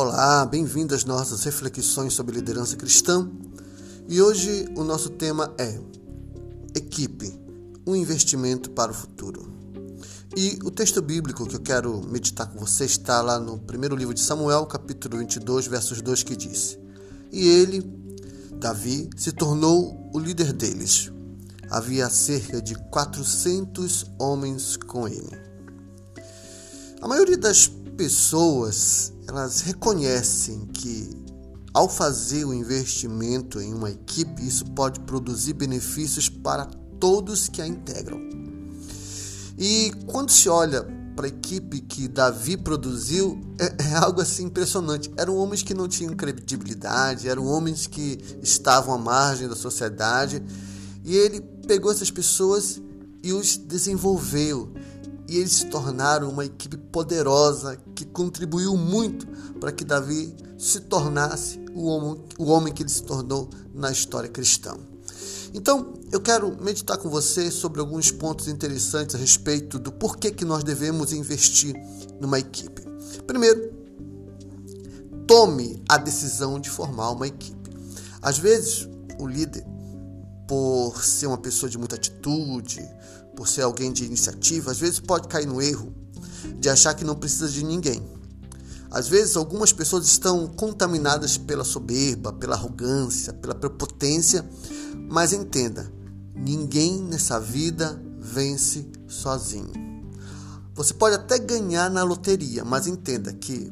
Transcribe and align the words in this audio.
Olá, 0.00 0.46
bem-vindo 0.46 0.94
às 0.94 1.04
nossas 1.04 1.42
reflexões 1.42 2.14
sobre 2.14 2.36
liderança 2.36 2.76
cristã. 2.76 3.28
E 4.08 4.22
hoje 4.22 4.72
o 4.76 4.84
nosso 4.84 5.10
tema 5.10 5.52
é 5.58 5.76
Equipe, 6.72 7.36
um 7.84 7.96
investimento 7.96 8.70
para 8.70 8.92
o 8.92 8.94
futuro. 8.94 9.52
E 10.36 10.56
o 10.62 10.70
texto 10.70 11.02
bíblico 11.02 11.44
que 11.48 11.56
eu 11.56 11.60
quero 11.60 12.00
meditar 12.06 12.46
com 12.46 12.60
você 12.60 12.84
está 12.84 13.20
lá 13.20 13.40
no 13.40 13.58
primeiro 13.58 13.96
livro 13.96 14.14
de 14.14 14.20
Samuel, 14.20 14.66
capítulo 14.66 15.18
22, 15.18 15.66
versos 15.66 16.00
2, 16.00 16.22
que 16.22 16.36
diz: 16.36 16.78
E 17.32 17.48
ele, 17.48 17.82
Davi, 18.52 19.10
se 19.16 19.32
tornou 19.32 20.12
o 20.14 20.18
líder 20.20 20.52
deles. 20.52 21.10
Havia 21.68 22.08
cerca 22.08 22.62
de 22.62 22.76
400 22.88 24.06
homens 24.16 24.76
com 24.76 25.08
ele. 25.08 25.36
A 27.00 27.08
maioria 27.08 27.36
das 27.36 27.66
pessoas, 27.96 29.12
elas 29.28 29.60
reconhecem 29.60 30.66
que 30.72 31.10
ao 31.74 31.86
fazer 31.86 32.46
o 32.46 32.54
investimento 32.54 33.60
em 33.60 33.74
uma 33.74 33.90
equipe, 33.90 34.46
isso 34.46 34.64
pode 34.72 35.00
produzir 35.00 35.52
benefícios 35.52 36.30
para 36.30 36.64
todos 36.98 37.46
que 37.46 37.60
a 37.60 37.66
integram. 37.66 38.18
E 39.58 39.92
quando 40.06 40.30
se 40.30 40.48
olha 40.48 40.82
para 41.14 41.26
a 41.26 41.28
equipe 41.28 41.80
que 41.80 42.08
Davi 42.08 42.56
produziu, 42.56 43.38
é, 43.58 43.90
é, 43.90 43.94
algo 43.96 44.22
assim 44.22 44.44
impressionante. 44.44 45.10
Eram 45.16 45.36
homens 45.36 45.62
que 45.62 45.74
não 45.74 45.88
tinham 45.88 46.14
credibilidade, 46.14 47.28
eram 47.28 47.44
homens 47.44 47.86
que 47.86 48.18
estavam 48.42 48.94
à 48.94 48.98
margem 48.98 49.46
da 49.46 49.56
sociedade, 49.56 50.42
e 51.04 51.14
ele 51.14 51.40
pegou 51.66 51.92
essas 51.92 52.10
pessoas 52.10 52.80
e 53.22 53.32
os 53.32 53.58
desenvolveu 53.58 54.72
e 55.28 55.36
eles 55.36 55.52
se 55.52 55.66
tornaram 55.66 56.30
uma 56.30 56.46
equipe 56.46 56.78
poderosa 56.78 57.78
que 57.94 58.06
contribuiu 58.06 58.76
muito 58.76 59.26
para 59.60 59.70
que 59.70 59.84
Davi 59.84 60.34
se 60.56 60.80
tornasse 60.80 61.60
o 61.74 61.84
homem, 61.84 62.24
o 62.38 62.44
homem 62.46 62.72
que 62.72 62.82
ele 62.82 62.90
se 62.90 63.02
tornou 63.02 63.48
na 63.74 63.92
história 63.92 64.28
cristã. 64.28 64.74
Então, 65.52 65.94
eu 66.10 66.20
quero 66.20 66.56
meditar 66.62 66.96
com 66.98 67.08
você 67.08 67.50
sobre 67.50 67.80
alguns 67.80 68.10
pontos 68.10 68.48
interessantes 68.48 69.14
a 69.14 69.18
respeito 69.18 69.78
do 69.78 69.92
porquê 69.92 70.30
que 70.30 70.44
nós 70.44 70.64
devemos 70.64 71.12
investir 71.12 71.74
numa 72.20 72.38
equipe. 72.38 72.82
Primeiro, 73.26 73.72
tome 75.26 75.82
a 75.88 75.98
decisão 75.98 76.58
de 76.58 76.70
formar 76.70 77.10
uma 77.10 77.26
equipe. 77.26 77.70
Às 78.20 78.38
vezes, 78.38 78.88
o 79.18 79.26
líder, 79.26 79.64
por 80.46 81.02
ser 81.04 81.26
uma 81.26 81.38
pessoa 81.38 81.68
de 81.68 81.78
muita 81.78 81.96
atitude, 81.96 82.80
por 83.38 83.46
ser 83.46 83.62
alguém 83.62 83.92
de 83.92 84.04
iniciativa, 84.04 84.72
às 84.72 84.80
vezes 84.80 84.98
pode 84.98 85.28
cair 85.28 85.46
no 85.46 85.62
erro 85.62 85.94
de 86.58 86.68
achar 86.68 86.92
que 86.92 87.04
não 87.04 87.14
precisa 87.14 87.48
de 87.48 87.64
ninguém. 87.64 88.02
Às 88.90 89.06
vezes, 89.06 89.36
algumas 89.36 89.72
pessoas 89.72 90.06
estão 90.06 90.48
contaminadas 90.48 91.38
pela 91.38 91.62
soberba, 91.62 92.32
pela 92.32 92.56
arrogância, 92.56 93.32
pela 93.32 93.54
prepotência, 93.54 94.44
mas 95.08 95.32
entenda: 95.32 95.88
ninguém 96.34 97.00
nessa 97.00 97.38
vida 97.38 98.02
vence 98.18 98.88
sozinho. 99.06 99.70
Você 100.74 100.92
pode 100.92 101.14
até 101.14 101.38
ganhar 101.38 101.88
na 101.88 102.02
loteria, 102.02 102.64
mas 102.64 102.88
entenda 102.88 103.32
que 103.32 103.70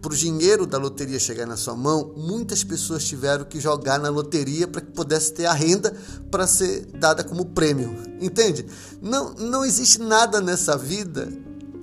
para 0.00 0.12
o 0.12 0.16
dinheiro 0.16 0.66
da 0.66 0.78
loteria 0.78 1.18
chegar 1.18 1.46
na 1.46 1.56
sua 1.56 1.74
mão, 1.74 2.12
muitas 2.16 2.62
pessoas 2.62 3.04
tiveram 3.04 3.44
que 3.44 3.58
jogar 3.58 3.98
na 3.98 4.08
loteria 4.08 4.68
para 4.68 4.80
que 4.80 4.92
pudesse 4.92 5.32
ter 5.32 5.46
a 5.46 5.52
renda 5.52 5.94
para 6.30 6.46
ser 6.46 6.86
dada 6.94 7.24
como 7.24 7.46
prêmio. 7.46 7.96
Entende? 8.20 8.66
Não, 9.00 9.34
não 9.34 9.64
existe 9.64 10.00
nada 10.00 10.40
nessa 10.40 10.76
vida 10.76 11.28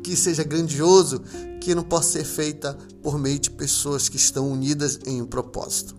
que 0.04 0.16
seja 0.16 0.44
grandioso 0.44 1.22
que 1.60 1.74
não 1.74 1.84
possa 1.84 2.20
ser 2.20 2.26
feita 2.26 2.78
por 3.02 3.18
meio 3.18 3.40
de 3.40 3.50
pessoas 3.50 4.10
que 4.10 4.18
estão 4.18 4.50
unidas 4.52 5.00
em 5.06 5.22
um 5.22 5.26
propósito. 5.26 5.96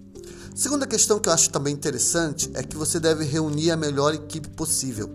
Segunda 0.54 0.86
questão 0.86 1.18
que 1.18 1.28
eu 1.28 1.32
acho 1.32 1.50
também 1.50 1.74
interessante 1.74 2.50
é 2.54 2.62
que 2.62 2.76
você 2.76 3.00
deve 3.00 3.24
reunir 3.24 3.70
a 3.70 3.76
melhor 3.76 4.14
equipe 4.14 4.48
possível. 4.50 5.10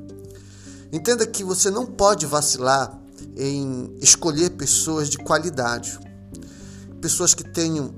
Entenda 0.92 1.26
que 1.26 1.44
você 1.44 1.72
não 1.72 1.86
pode 1.86 2.26
vacilar 2.26 3.00
em 3.38 3.96
escolher 4.02 4.50
pessoas 4.52 5.08
de 5.10 5.18
qualidade 5.18 6.00
pessoas 7.02 7.34
que 7.34 7.44
tenham 7.44 7.94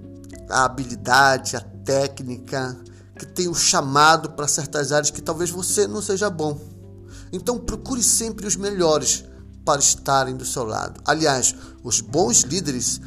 a 0.49 0.65
habilidade, 0.65 1.55
a 1.55 1.61
técnica, 1.61 2.77
que 3.17 3.25
tenham 3.25 3.53
chamado 3.53 4.31
para 4.31 4.47
certas 4.47 4.91
áreas 4.91 5.11
que 5.11 5.21
talvez 5.21 5.49
você 5.49 5.87
não 5.87 6.01
seja 6.01 6.29
bom. 6.29 6.59
Então 7.31 7.57
procure 7.57 8.03
sempre 8.03 8.47
os 8.47 8.55
melhores 8.55 9.23
para 9.63 9.79
estarem 9.79 10.35
do 10.35 10.45
seu 10.45 10.63
lado. 10.63 10.99
Aliás, 11.05 11.55
os 11.83 12.01
bons 12.01 12.41
líderes, 12.41 12.99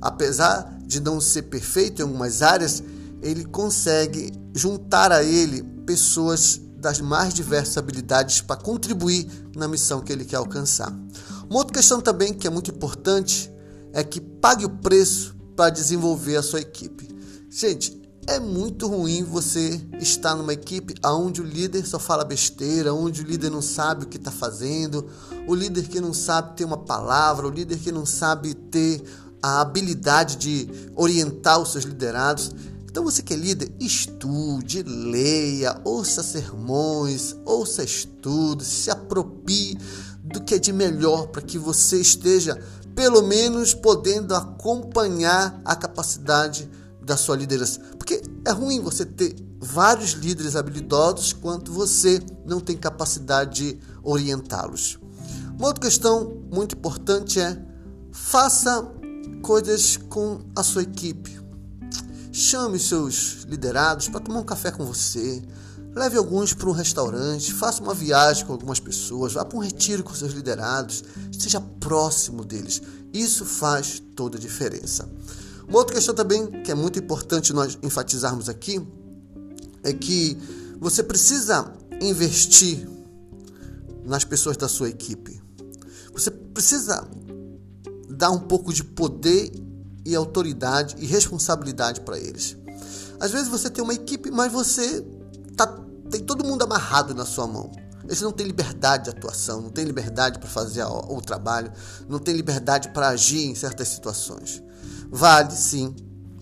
apesar 0.00 0.78
de 0.84 1.00
não 1.00 1.20
ser 1.20 1.42
perfeito 1.42 2.00
em 2.00 2.02
algumas 2.02 2.42
áreas, 2.42 2.82
ele 3.22 3.44
consegue 3.44 4.32
juntar 4.54 5.12
a 5.12 5.22
ele 5.22 5.62
pessoas 5.86 6.60
das 6.78 7.00
mais 7.00 7.34
diversas 7.34 7.76
habilidades 7.76 8.40
para 8.40 8.56
contribuir 8.56 9.28
na 9.54 9.68
missão 9.68 10.00
que 10.00 10.12
ele 10.12 10.24
quer 10.24 10.36
alcançar. 10.36 10.90
Uma 11.48 11.58
outra 11.58 11.74
questão 11.74 12.00
também 12.00 12.32
que 12.32 12.46
é 12.46 12.50
muito 12.50 12.70
importante 12.70 13.52
é 13.92 14.02
que 14.02 14.20
pague 14.20 14.64
o 14.64 14.70
preço 14.70 15.36
para 15.56 15.70
desenvolver 15.70 16.36
a 16.36 16.42
sua 16.42 16.60
equipe. 16.60 17.08
Gente, 17.50 18.00
é 18.26 18.38
muito 18.38 18.86
ruim 18.86 19.24
você 19.24 19.80
estar 19.98 20.34
numa 20.36 20.52
equipe 20.52 20.94
onde 21.04 21.40
o 21.40 21.44
líder 21.44 21.84
só 21.84 21.98
fala 21.98 22.24
besteira, 22.24 22.94
onde 22.94 23.22
o 23.22 23.24
líder 23.24 23.50
não 23.50 23.62
sabe 23.62 24.04
o 24.04 24.06
que 24.06 24.18
está 24.18 24.30
fazendo, 24.30 25.06
o 25.48 25.54
líder 25.54 25.88
que 25.88 26.00
não 26.00 26.12
sabe 26.12 26.56
ter 26.56 26.64
uma 26.64 26.78
palavra, 26.78 27.46
o 27.46 27.50
líder 27.50 27.78
que 27.78 27.90
não 27.90 28.06
sabe 28.06 28.54
ter 28.54 29.02
a 29.42 29.60
habilidade 29.60 30.36
de 30.36 30.68
orientar 30.94 31.60
os 31.60 31.72
seus 31.72 31.84
liderados. 31.84 32.52
Então 32.84 33.04
você 33.04 33.22
que 33.22 33.32
é 33.32 33.36
líder, 33.36 33.72
estude, 33.80 34.82
leia, 34.82 35.80
ouça 35.84 36.22
sermões, 36.22 37.34
ouça 37.44 37.82
estudos, 37.82 38.66
se 38.66 38.90
aproprie 38.90 39.78
do 40.22 40.40
que 40.40 40.54
é 40.54 40.58
de 40.58 40.72
melhor 40.72 41.28
para 41.28 41.42
que 41.42 41.58
você 41.58 42.00
esteja 42.00 42.60
pelo 43.00 43.22
menos 43.22 43.72
podendo 43.72 44.34
acompanhar 44.34 45.58
a 45.64 45.74
capacidade 45.74 46.70
da 47.00 47.16
sua 47.16 47.34
liderança. 47.34 47.80
Porque 47.96 48.20
é 48.44 48.50
ruim 48.50 48.78
você 48.78 49.06
ter 49.06 49.34
vários 49.58 50.10
líderes 50.10 50.54
habilidosos 50.54 51.32
quando 51.32 51.72
você 51.72 52.20
não 52.44 52.60
tem 52.60 52.76
capacidade 52.76 53.72
de 53.72 53.78
orientá-los. 54.02 54.98
Uma 55.58 55.68
outra 55.68 55.80
questão 55.80 56.44
muito 56.52 56.74
importante 56.74 57.40
é 57.40 57.58
faça 58.12 58.86
coisas 59.40 59.96
com 59.96 60.40
a 60.54 60.62
sua 60.62 60.82
equipe. 60.82 61.40
Chame 62.30 62.78
seus 62.78 63.46
liderados 63.48 64.10
para 64.10 64.20
tomar 64.20 64.40
um 64.40 64.44
café 64.44 64.70
com 64.70 64.84
você, 64.84 65.42
Leve 65.94 66.16
alguns 66.16 66.52
para 66.52 66.68
um 66.68 66.72
restaurante, 66.72 67.52
faça 67.52 67.82
uma 67.82 67.92
viagem 67.92 68.46
com 68.46 68.52
algumas 68.52 68.78
pessoas, 68.78 69.32
vá 69.32 69.44
para 69.44 69.58
um 69.58 69.60
retiro 69.60 70.04
com 70.04 70.14
seus 70.14 70.32
liderados, 70.32 71.02
esteja 71.30 71.60
próximo 71.60 72.44
deles. 72.44 72.80
Isso 73.12 73.44
faz 73.44 74.00
toda 74.14 74.38
a 74.38 74.40
diferença. 74.40 75.08
Uma 75.68 75.78
outra 75.78 75.96
questão 75.96 76.14
também 76.14 76.62
que 76.62 76.70
é 76.70 76.74
muito 76.74 76.98
importante 76.98 77.52
nós 77.52 77.78
enfatizarmos 77.82 78.48
aqui 78.48 78.80
é 79.82 79.92
que 79.92 80.38
você 80.78 81.02
precisa 81.02 81.72
investir 82.00 82.88
nas 84.04 84.24
pessoas 84.24 84.56
da 84.56 84.68
sua 84.68 84.88
equipe. 84.88 85.40
Você 86.12 86.30
precisa 86.30 87.06
dar 88.08 88.30
um 88.30 88.40
pouco 88.40 88.72
de 88.72 88.84
poder 88.84 89.52
e 90.04 90.14
autoridade 90.14 90.96
e 90.98 91.06
responsabilidade 91.06 92.00
para 92.00 92.18
eles. 92.18 92.56
Às 93.18 93.30
vezes 93.30 93.48
você 93.48 93.68
tem 93.68 93.82
uma 93.82 93.94
equipe, 93.94 94.30
mas 94.30 94.50
você 94.50 95.04
tá, 95.56 95.66
tem 96.10 96.20
todo 96.20 96.44
mundo 96.44 96.62
amarrado 96.62 97.14
na 97.14 97.24
sua 97.24 97.46
mão. 97.46 97.70
Eles 98.04 98.22
não 98.22 98.32
têm 98.32 98.46
liberdade 98.46 99.04
de 99.04 99.10
atuação, 99.10 99.60
não 99.60 99.70
têm 99.70 99.84
liberdade 99.84 100.38
para 100.38 100.48
fazer 100.48 100.84
o 100.84 101.20
trabalho, 101.20 101.70
não 102.08 102.18
têm 102.18 102.34
liberdade 102.34 102.88
para 102.88 103.08
agir 103.08 103.44
em 103.44 103.54
certas 103.54 103.88
situações. 103.88 104.62
Vale 105.10 105.52
sim 105.52 105.94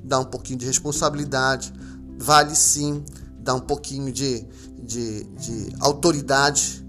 dar 0.03 0.21
um 0.21 0.25
pouquinho 0.25 0.59
de 0.59 0.67
responsabilidade, 0.67 1.73
vale 2.19 2.55
sim 2.55 3.05
dar 3.41 3.55
um 3.55 3.61
pouquinho 3.61 4.11
de, 4.11 4.47
de, 4.83 5.25
de 5.25 5.77
autoridade 5.81 6.87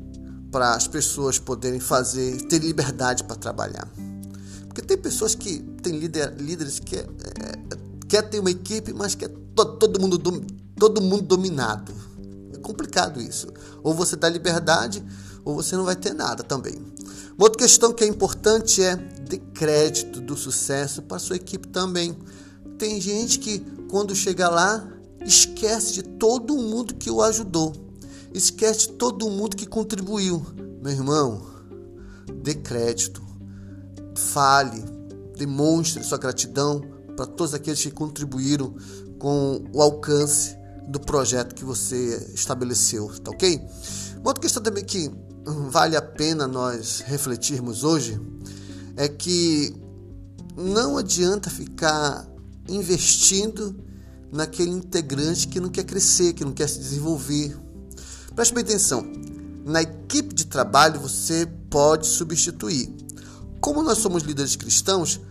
para 0.52 0.76
as 0.76 0.88
pessoas 0.88 1.38
poderem 1.38 1.80
fazer, 1.80 2.42
ter 2.44 2.60
liberdade 2.60 3.24
para 3.26 3.36
trabalhar. 3.36 3.88
Porque 4.68 4.82
tem 4.82 4.98
pessoas 4.98 5.36
que 5.36 5.60
têm 5.82 6.00
líder, 6.00 6.36
líderes 6.38 6.80
que 6.80 6.96
é, 6.96 7.00
é, 7.00 7.08
quer 8.08 8.22
ter 8.30 8.40
uma 8.40 8.52
equipe, 8.52 8.94
mas 8.94 9.14
quer 9.14 9.28
todo, 9.28 10.00
mundo, 10.00 10.18
todo 10.78 11.02
mundo 11.02 11.24
dominado 11.24 12.09
complicado 12.60 13.22
isso. 13.22 13.48
Ou 13.84 13.94
você 13.94 14.16
dá 14.16 14.30
liberdade, 14.30 15.04
ou 15.44 15.56
você 15.56 15.76
não 15.76 15.84
vai 15.86 15.96
ter 15.96 16.14
nada 16.14 16.44
também. 16.44 16.76
Uma 17.38 17.46
outra 17.46 17.60
questão 17.60 17.94
que 17.94 18.04
é 18.04 18.08
importante 18.08 18.84
é 18.84 18.96
de 18.96 19.38
crédito 19.38 20.20
do 20.20 20.36
sucesso 20.36 21.02
para 21.02 21.20
sua 21.20 21.38
equipe 21.38 21.68
também. 21.68 22.18
Tem 22.78 23.00
gente 23.00 23.40
que 23.40 23.60
quando 23.90 24.16
chega 24.16 24.50
lá 24.50 24.86
esquece 25.26 25.94
de 25.94 26.04
todo 26.04 26.56
mundo 26.56 26.96
que 26.96 27.10
o 27.10 27.22
ajudou, 27.22 27.74
esquece 28.34 28.88
de 28.88 28.94
todo 28.94 29.30
mundo 29.30 29.56
que 29.56 29.66
contribuiu. 29.66 30.46
Meu 30.82 30.92
irmão, 30.92 31.46
dê 32.42 32.56
crédito, 32.56 33.22
fale, 34.16 34.84
demonstre 35.38 36.04
sua 36.04 36.18
gratidão 36.18 36.82
para 37.16 37.26
todos 37.26 37.54
aqueles 37.54 37.82
que 37.82 37.92
contribuíram 37.92 38.76
com 39.18 39.64
o 39.74 39.82
alcance 39.82 40.58
do 40.90 41.00
projeto 41.00 41.54
que 41.54 41.64
você 41.64 42.32
estabeleceu, 42.34 43.08
tá 43.24 43.30
ok? 43.30 43.62
Uma 44.18 44.32
outra 44.32 44.42
questão 44.42 44.62
também 44.62 44.84
que 44.84 45.12
vale 45.70 45.96
a 45.96 46.02
pena 46.02 46.48
nós 46.48 47.02
refletirmos 47.06 47.84
hoje 47.84 48.20
é 48.98 49.08
que 49.08 49.74
não 50.58 50.98
adianta 50.98 51.50
ficar 51.50 52.28
investindo 52.68 53.76
naquele 54.32 54.72
integrante 54.72 55.48
que 55.48 55.60
não 55.60 55.70
quer 55.70 55.84
crescer, 55.84 56.34
que 56.34 56.44
não 56.44 56.52
quer 56.52 56.68
se 56.68 56.80
desenvolver. 56.80 57.56
Preste 58.36 58.54
bem 58.54 58.64
atenção. 58.64 59.06
Na 59.66 59.82
equipe 59.82 60.34
de 60.34 60.46
trabalho 60.46 61.00
você 61.00 61.46
pode 61.70 62.08
substituir. 62.08 62.94
Como 63.62 63.84
nós 63.84 64.00
somos 64.00 64.24
líderes 64.24 64.56
cristãos, 64.56 65.22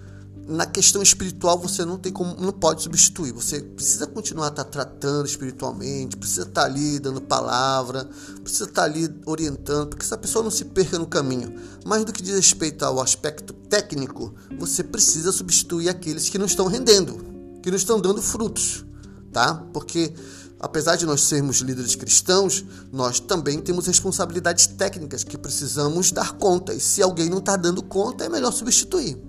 na 0.49 0.65
questão 0.65 1.03
espiritual 1.03 1.59
você 1.59 1.85
não 1.85 1.99
tem 1.99 2.11
como, 2.11 2.35
não 2.41 2.53
pode 2.53 2.83
substituir. 2.83 3.33
Você 3.33 3.61
precisa 3.61 4.07
continuar 4.07 4.51
tá 4.51 4.65
tratando 4.65 5.27
espiritualmente, 5.27 6.17
precisa 6.17 6.43
estar 6.43 6.63
tá 6.63 6.67
ali 6.67 6.99
dando 6.99 7.21
palavra, 7.21 8.09
precisa 8.43 8.65
estar 8.65 8.83
tá 8.83 8.89
ali 8.89 9.15
orientando, 9.27 9.91
porque 9.91 10.05
essa 10.05 10.17
pessoa 10.17 10.43
não 10.43 10.51
se 10.51 10.65
perca 10.65 10.99
no 10.99 11.07
caminho. 11.07 11.55
Mas 11.85 12.03
do 12.03 12.13
que 12.15 12.23
diz 12.23 12.35
respeito 12.35 12.83
ao 12.83 12.99
aspecto 12.99 13.53
técnico, 13.53 14.35
você 14.59 14.83
precisa 14.83 15.31
substituir 15.31 15.91
aqueles 15.91 16.31
que 16.31 16.39
não 16.39 16.47
estão 16.47 16.67
rendendo, 16.67 17.19
que 17.63 17.71
não 17.71 17.77
estão 17.77 18.01
dando 18.01 18.23
frutos, 18.23 18.87
tá? 19.31 19.55
Porque 19.71 20.15
apesar 20.59 20.97
de 20.97 21.05
nós 21.05 21.21
sermos 21.21 21.59
líderes 21.59 21.95
cristãos, 21.95 22.65
nós 22.91 23.21
também 23.21 23.61
temos 23.61 23.87
responsabilidades 23.87 24.67
técnicas 24.67 25.23
que 25.23 25.37
precisamos 25.37 26.11
dar 26.11 26.33
conta. 26.33 26.73
E 26.73 26.81
se 26.81 27.03
alguém 27.03 27.29
não 27.29 27.39
está 27.39 27.55
dando 27.55 27.83
conta, 27.83 28.25
é 28.25 28.31
melhor 28.31 28.51
substituir 28.51 29.29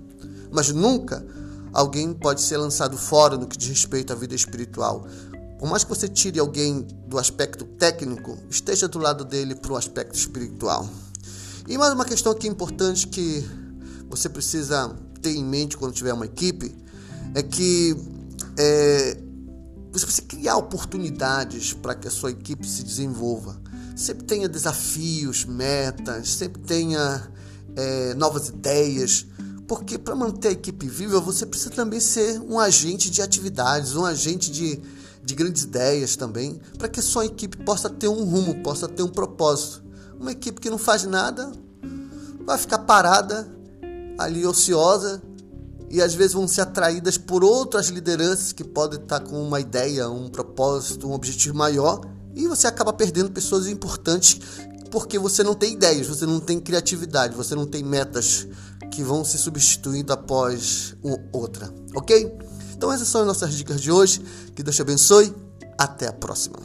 mas 0.52 0.70
nunca 0.70 1.24
alguém 1.72 2.12
pode 2.12 2.40
ser 2.40 2.56
lançado 2.56 2.96
fora 2.96 3.36
no 3.36 3.46
que 3.46 3.56
diz 3.56 3.68
respeito 3.68 4.12
à 4.12 4.16
vida 4.16 4.34
espiritual. 4.34 5.06
Por 5.58 5.68
mais 5.68 5.84
que 5.84 5.90
você 5.90 6.08
tire 6.08 6.38
alguém 6.40 6.86
do 7.06 7.18
aspecto 7.18 7.64
técnico, 7.64 8.38
esteja 8.48 8.88
do 8.88 8.98
lado 8.98 9.24
dele 9.24 9.54
para 9.54 9.72
o 9.72 9.76
aspecto 9.76 10.14
espiritual. 10.14 10.88
E 11.68 11.76
mais 11.76 11.92
uma 11.92 12.04
questão 12.04 12.32
aqui 12.32 12.48
importante 12.48 13.06
que 13.06 13.46
você 14.08 14.28
precisa 14.28 14.96
ter 15.20 15.32
em 15.36 15.44
mente 15.44 15.76
quando 15.76 15.92
tiver 15.92 16.12
uma 16.12 16.24
equipe 16.24 16.74
é 17.34 17.42
que 17.42 17.94
é, 18.56 19.16
você 19.92 20.06
precisa 20.06 20.26
criar 20.26 20.56
oportunidades 20.56 21.72
para 21.72 21.94
que 21.94 22.08
a 22.08 22.10
sua 22.10 22.30
equipe 22.30 22.66
se 22.66 22.82
desenvolva. 22.82 23.60
Sempre 23.94 24.24
tenha 24.24 24.48
desafios, 24.48 25.44
metas, 25.44 26.30
sempre 26.30 26.62
tenha 26.62 27.30
é, 27.76 28.14
novas 28.14 28.48
ideias, 28.48 29.26
porque 29.70 29.96
para 29.96 30.16
manter 30.16 30.48
a 30.48 30.50
equipe 30.50 30.88
viva, 30.88 31.20
você 31.20 31.46
precisa 31.46 31.70
também 31.70 32.00
ser 32.00 32.40
um 32.40 32.58
agente 32.58 33.08
de 33.08 33.22
atividades, 33.22 33.94
um 33.94 34.04
agente 34.04 34.50
de, 34.50 34.82
de 35.22 35.32
grandes 35.32 35.62
ideias 35.62 36.16
também, 36.16 36.60
para 36.76 36.88
que 36.88 36.98
a 36.98 37.02
sua 37.04 37.24
equipe 37.24 37.56
possa 37.58 37.88
ter 37.88 38.08
um 38.08 38.24
rumo, 38.24 38.64
possa 38.64 38.88
ter 38.88 39.04
um 39.04 39.08
propósito. 39.08 39.80
Uma 40.18 40.32
equipe 40.32 40.60
que 40.60 40.68
não 40.68 40.76
faz 40.76 41.04
nada 41.04 41.52
vai 42.44 42.58
ficar 42.58 42.80
parada, 42.80 43.48
ali 44.18 44.44
ociosa, 44.44 45.22
e 45.88 46.02
às 46.02 46.14
vezes 46.14 46.32
vão 46.32 46.48
ser 46.48 46.62
atraídas 46.62 47.16
por 47.16 47.44
outras 47.44 47.90
lideranças 47.90 48.50
que 48.50 48.64
podem 48.64 48.98
estar 48.98 49.20
com 49.20 49.40
uma 49.40 49.60
ideia, 49.60 50.10
um 50.10 50.28
propósito, 50.28 51.06
um 51.06 51.12
objetivo 51.12 51.56
maior, 51.56 52.00
e 52.34 52.48
você 52.48 52.66
acaba 52.66 52.92
perdendo 52.92 53.30
pessoas 53.30 53.68
importantes 53.68 54.40
porque 54.90 55.16
você 55.16 55.44
não 55.44 55.54
tem 55.54 55.74
ideias, 55.74 56.08
você 56.08 56.26
não 56.26 56.40
tem 56.40 56.58
criatividade, 56.58 57.36
você 57.36 57.54
não 57.54 57.66
tem 57.66 57.84
metas 57.84 58.48
que 58.90 59.02
vão 59.02 59.24
se 59.24 59.38
substituindo 59.38 60.12
após 60.12 60.96
outra, 61.32 61.72
ok? 61.94 62.38
Então 62.74 62.92
essas 62.92 63.08
são 63.08 63.20
as 63.20 63.26
nossas 63.26 63.54
dicas 63.54 63.80
de 63.80 63.92
hoje. 63.92 64.20
Que 64.54 64.62
Deus 64.62 64.74
te 64.74 64.82
abençoe. 64.82 65.34
Até 65.78 66.08
a 66.08 66.12
próxima. 66.12 66.58